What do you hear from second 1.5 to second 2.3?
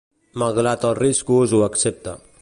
ho accepta.